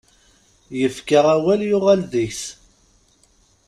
Yefka 0.79 1.19
awal, 1.35 1.61
yuɣal 1.69 2.01
deg-s. 2.11 2.43